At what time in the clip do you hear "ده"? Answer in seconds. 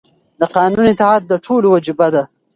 2.13-2.23